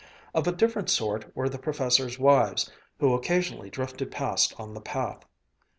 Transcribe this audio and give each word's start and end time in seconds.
Of 0.33 0.47
a 0.47 0.51
different 0.51 0.89
sort 0.89 1.31
were 1.35 1.47
the 1.47 1.59
professors' 1.59 2.17
wives, 2.17 2.71
who 2.99 3.13
occasionally 3.13 3.69
drifted 3.69 4.09
past 4.09 4.59
on 4.59 4.73
the 4.73 4.81
path. 4.81 5.25